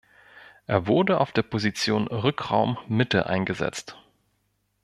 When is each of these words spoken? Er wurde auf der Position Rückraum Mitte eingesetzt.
Er 0.65 0.87
wurde 0.87 1.19
auf 1.19 1.31
der 1.31 1.43
Position 1.43 2.07
Rückraum 2.07 2.79
Mitte 2.87 3.27
eingesetzt. 3.27 3.99